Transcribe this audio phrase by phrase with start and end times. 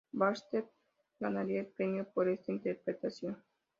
[0.13, 0.67] Baxter
[1.19, 3.37] ganaría el premio por esta interpretación.